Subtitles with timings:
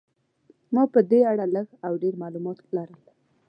[0.73, 3.01] ما په دې اړه لږ او ډېر معلومات لرل.